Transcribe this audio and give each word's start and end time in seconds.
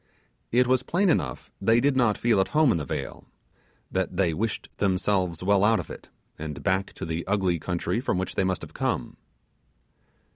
It 0.51 0.65
was 0.65 0.81
plain 0.81 1.09
enough 1.09 1.51
they 1.61 1.79
did 1.79 1.95
not 1.95 2.17
feel 2.17 2.41
at 2.41 2.47
home 2.57 2.71
in 2.71 2.79
the 2.79 2.85
vale 2.85 3.25
that 3.91 4.17
they 4.17 4.33
wished 4.33 4.67
themselves 4.77 5.43
well 5.43 5.63
out 5.63 5.79
of 5.79 5.91
it, 5.91 6.09
and 6.39 6.63
back 6.63 6.93
to 6.93 7.05
the 7.05 7.23
ugly 7.27 7.59
country 7.59 7.99
from 8.01 8.17
which 8.17 8.33
they 8.33 8.43
must 8.43 8.63
have 8.63 8.73
come. 8.73 9.15